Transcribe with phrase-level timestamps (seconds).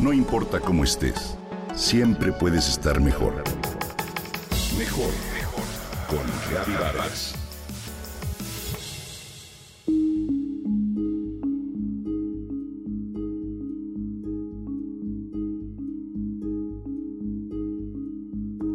[0.00, 1.36] No importa cómo estés,
[1.74, 3.42] siempre puedes estar mejor.
[4.78, 5.64] Mejor, mejor.
[6.08, 6.24] Con
[6.78, 7.34] Vargas.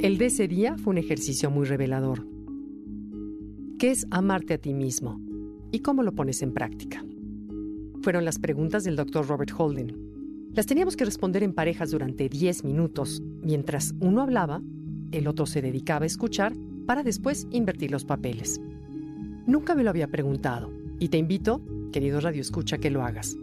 [0.01, 2.27] El de ese día fue un ejercicio muy revelador.
[3.79, 5.21] ¿Qué es amarte a ti mismo?
[5.71, 7.05] ¿Y cómo lo pones en práctica?
[8.01, 9.25] Fueron las preguntas del Dr.
[9.25, 10.12] Robert Holden.
[10.53, 13.23] Las teníamos que responder en parejas durante 10 minutos.
[13.41, 14.61] Mientras uno hablaba,
[15.11, 16.53] el otro se dedicaba a escuchar
[16.85, 18.61] para después invertir los papeles.
[19.47, 21.59] Nunca me lo había preguntado y te invito,
[21.91, 23.35] querido Radio Escucha, que lo hagas.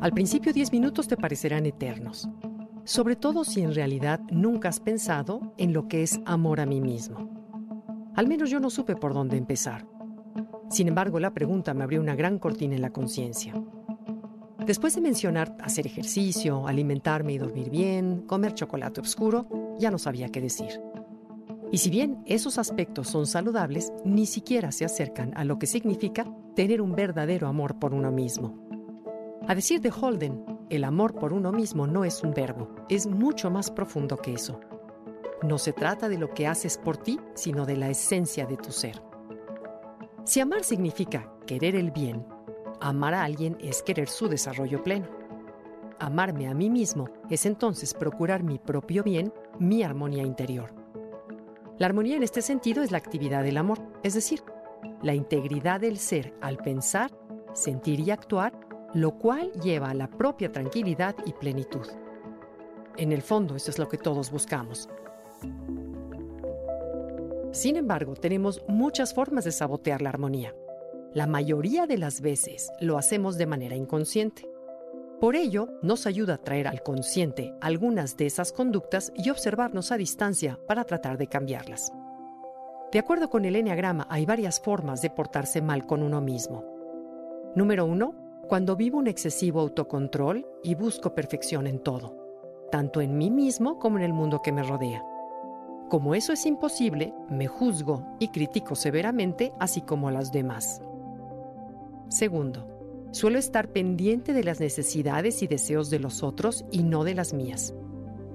[0.00, 2.28] Al principio 10 minutos te parecerán eternos,
[2.84, 6.80] sobre todo si en realidad nunca has pensado en lo que es amor a mí
[6.80, 7.28] mismo.
[8.14, 9.84] Al menos yo no supe por dónde empezar.
[10.70, 13.54] Sin embargo, la pregunta me abrió una gran cortina en la conciencia.
[14.66, 19.46] Después de mencionar hacer ejercicio, alimentarme y dormir bien, comer chocolate oscuro,
[19.78, 20.80] ya no sabía qué decir.
[21.72, 26.26] Y si bien esos aspectos son saludables, ni siquiera se acercan a lo que significa
[26.54, 28.62] tener un verdadero amor por uno mismo.
[29.48, 33.50] A decir de Holden, el amor por uno mismo no es un verbo, es mucho
[33.50, 34.60] más profundo que eso.
[35.42, 38.70] No se trata de lo que haces por ti, sino de la esencia de tu
[38.70, 39.02] ser.
[40.24, 42.24] Si amar significa querer el bien,
[42.88, 45.08] amar a alguien es querer su desarrollo pleno.
[45.98, 50.74] Amarme a mí mismo es entonces procurar mi propio bien, mi armonía interior.
[51.78, 54.42] La armonía en este sentido es la actividad del amor, es decir,
[55.02, 57.10] la integridad del ser al pensar,
[57.52, 58.52] sentir y actuar,
[58.94, 61.86] lo cual lleva a la propia tranquilidad y plenitud.
[62.96, 64.88] En el fondo, eso es lo que todos buscamos,
[67.52, 70.54] sin embargo, tenemos muchas formas de sabotear la armonía.
[71.14, 74.48] La mayoría de las veces lo hacemos de manera inconsciente.
[75.20, 79.98] Por ello, nos ayuda a traer al consciente algunas de esas conductas y observarnos a
[79.98, 81.92] distancia para tratar de cambiarlas.
[82.92, 86.64] De acuerdo con el Enneagrama, hay varias formas de portarse mal con uno mismo.
[87.54, 88.14] Número uno,
[88.48, 92.16] cuando vivo un excesivo autocontrol y busco perfección en todo,
[92.70, 95.04] tanto en mí mismo como en el mundo que me rodea.
[95.90, 100.80] Como eso es imposible, me juzgo y critico severamente, así como a las demás.
[102.12, 107.14] Segundo, suelo estar pendiente de las necesidades y deseos de los otros y no de
[107.14, 107.72] las mías,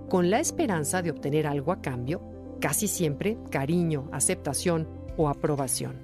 [0.10, 6.02] con la esperanza de obtener algo a cambio, casi siempre cariño, aceptación o aprobación.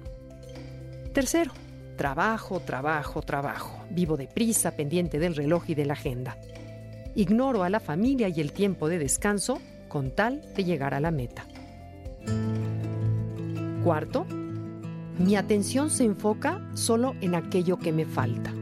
[1.12, 1.50] Tercero,
[1.96, 3.84] trabajo, trabajo, trabajo.
[3.90, 6.38] Vivo deprisa, pendiente del reloj y de la agenda.
[7.16, 9.58] Ignoro a la familia y el tiempo de descanso
[9.88, 11.44] con tal de llegar a la meta.
[13.82, 14.26] Cuarto,
[15.18, 18.52] mi atención se enfoca solo en aquello que me falta.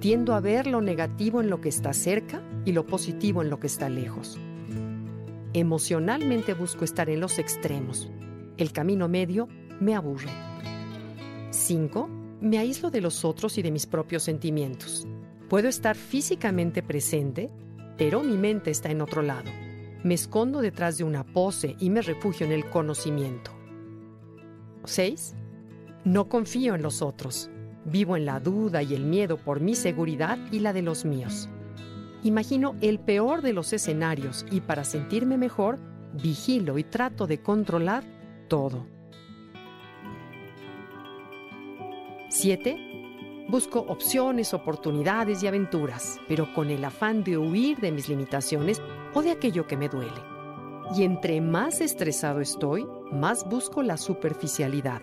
[0.00, 3.60] Tiendo a ver lo negativo en lo que está cerca y lo positivo en lo
[3.60, 4.38] que está lejos.
[5.52, 8.10] Emocionalmente busco estar en los extremos.
[8.56, 9.48] El camino medio
[9.80, 10.30] me aburre.
[11.50, 12.08] 5.
[12.40, 15.06] Me aíslo de los otros y de mis propios sentimientos.
[15.48, 17.50] Puedo estar físicamente presente,
[17.98, 19.50] pero mi mente está en otro lado
[20.02, 23.52] me escondo detrás de una pose y me refugio en el conocimiento.
[24.84, 25.34] 6.
[26.04, 27.50] No confío en los otros.
[27.84, 31.48] Vivo en la duda y el miedo por mi seguridad y la de los míos.
[32.22, 35.78] Imagino el peor de los escenarios y para sentirme mejor,
[36.12, 38.04] vigilo y trato de controlar
[38.48, 38.86] todo.
[42.28, 43.46] 7.
[43.48, 48.80] Busco opciones, oportunidades y aventuras, pero con el afán de huir de mis limitaciones
[49.12, 50.22] o de aquello que me duele.
[50.96, 55.02] Y entre más estresado estoy, más busco la superficialidad.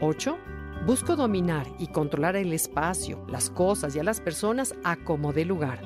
[0.00, 0.36] 8.
[0.84, 5.44] Busco dominar y controlar el espacio, las cosas y a las personas a como de
[5.44, 5.80] lugar,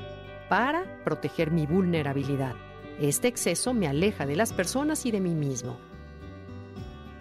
[0.49, 2.55] para proteger mi vulnerabilidad.
[3.01, 5.79] Este exceso me aleja de las personas y de mí mismo.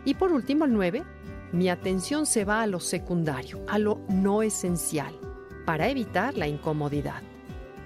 [0.03, 1.03] Y por último, el 9
[1.51, 5.15] mi atención se va a lo secundario, a lo no esencial,
[5.65, 7.23] para evitar la incomodidad.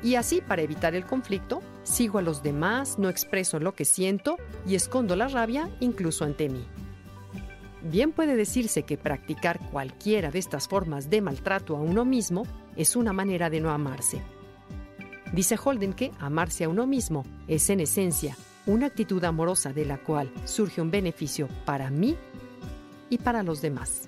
[0.02, 4.38] Y así, para evitar el conflicto, sigo a los demás, no expreso lo que siento
[4.68, 6.68] y escondo la rabia incluso ante mí.
[7.84, 12.44] Bien puede decirse que practicar cualquiera de estas formas de maltrato a uno mismo
[12.78, 14.22] es una manera de no amarse.
[15.34, 19.98] Dice Holden que amarse a uno mismo es en esencia una actitud amorosa de la
[19.98, 22.16] cual surge un beneficio para mí
[23.10, 24.08] y para los demás.